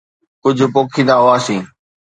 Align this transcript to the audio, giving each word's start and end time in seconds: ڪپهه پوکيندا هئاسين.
ڪپهه 0.41 0.65
پوکيندا 0.73 1.13
هئاسين. 1.23 1.61